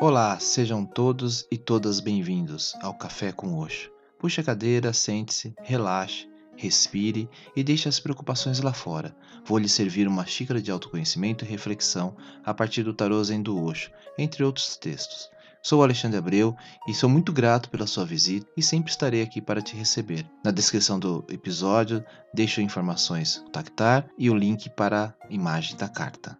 [0.00, 3.90] Olá, sejam todos e todas bem-vindos ao Café com Oxo.
[4.16, 9.12] Puxe a cadeira, sente-se, relaxe, respire e deixe as preocupações lá fora.
[9.44, 13.60] Vou lhe servir uma xícara de autoconhecimento e reflexão a partir do tarô Zen do
[13.60, 15.28] Oxo, entre outros textos.
[15.60, 19.60] Sou Alexandre Abreu e sou muito grato pela sua visita e sempre estarei aqui para
[19.60, 20.24] te receber.
[20.44, 25.88] Na descrição do episódio deixo informações do Tactar e o link para a imagem da
[25.88, 26.38] carta.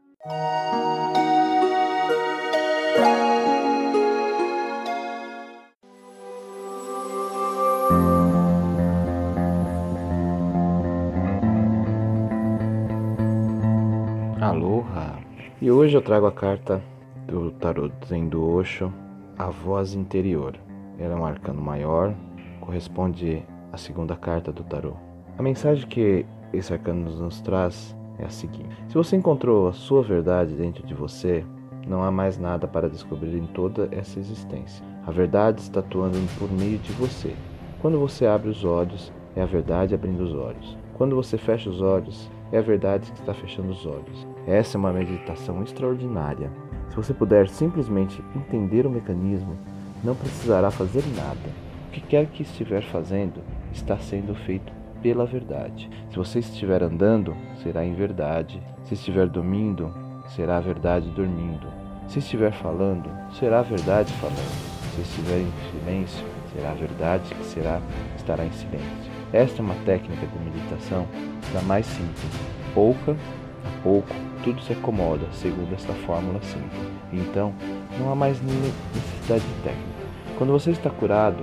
[14.41, 15.19] Aloha!
[15.61, 16.81] E hoje eu trago a carta
[17.27, 18.93] do tarot Zen do Osho,
[19.37, 20.57] a voz interior.
[20.97, 22.15] Ela é um arcano maior,
[22.61, 24.97] corresponde à segunda carta do tarot.
[25.37, 30.05] A mensagem que esse arcano nos traz é a seguinte: Se você encontrou a sua
[30.05, 31.45] verdade dentro de você,
[31.85, 34.87] não há mais nada para descobrir em toda essa existência.
[35.05, 37.35] A verdade está atuando por meio de você.
[37.83, 40.79] Quando você abre os olhos, é a verdade abrindo os olhos.
[40.95, 44.27] Quando você fecha os olhos, é a verdade que está fechando os olhos.
[44.47, 46.51] Essa é uma meditação extraordinária.
[46.91, 49.57] Se você puder simplesmente entender o mecanismo,
[50.03, 51.69] não precisará fazer nada.
[51.89, 55.89] O que quer que estiver fazendo está sendo feito pela verdade.
[56.11, 58.63] Se você estiver andando, será em verdade.
[58.85, 59.93] Se estiver dormindo,
[60.35, 61.67] será a verdade dormindo.
[62.09, 64.69] Se estiver falando, será a verdade falando.
[64.95, 67.81] Se estiver em silêncio, será a verdade que será
[68.17, 69.18] estará em silêncio.
[69.33, 71.07] Esta é uma técnica de meditação
[71.53, 72.33] da mais simples.
[72.75, 76.81] Pouca a pouco, tudo se acomoda segundo esta fórmula simples.
[77.13, 77.53] Então,
[77.99, 80.09] não há mais necessidade de técnica.
[80.39, 81.43] Quando você está curado,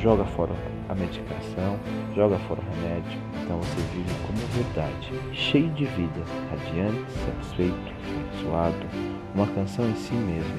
[0.00, 0.52] joga fora
[0.88, 1.78] a medicação,
[2.14, 8.86] joga fora o remédio, então você vive como verdade, cheio de vida, radiante, satisfeito, abençoado,
[9.34, 10.56] uma canção em si mesmo.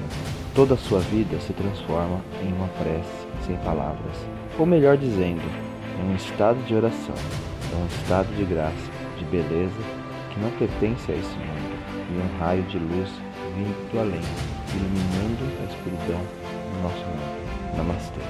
[0.54, 4.16] Toda a sua vida se transforma em uma prece sem palavras,
[4.58, 5.42] ou melhor dizendo,
[5.98, 7.14] em um estado de oração,
[7.72, 9.80] em um estado de graça, de beleza
[10.32, 11.78] que não pertence a esse mundo,
[12.10, 13.08] e um raio de luz
[13.54, 14.20] vindo do além,
[14.74, 16.20] iluminando a escuridão
[16.72, 17.76] do nosso mundo.
[17.76, 18.20] Namastê.